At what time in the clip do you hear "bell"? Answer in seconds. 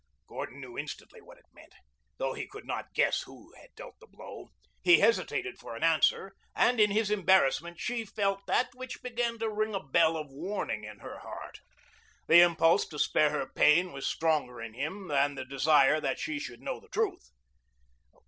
9.79-10.17